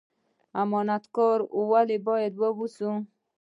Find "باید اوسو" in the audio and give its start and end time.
2.07-2.91